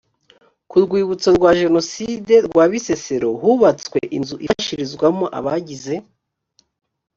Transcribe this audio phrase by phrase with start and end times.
[0.69, 5.95] ku rwibutso rwa jenoside rwa bisesero hubatswe inzu ifashirizwamo abagize